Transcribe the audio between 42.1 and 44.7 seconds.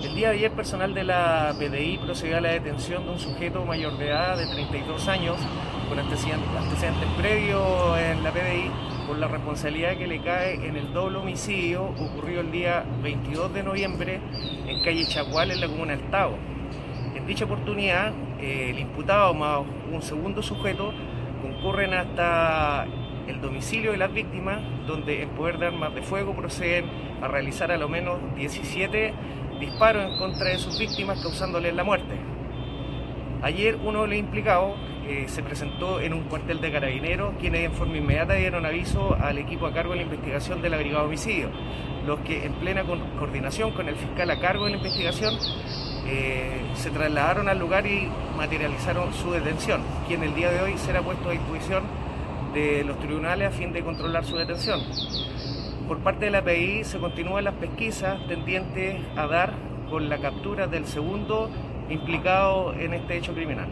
que en plena coordinación con el fiscal a cargo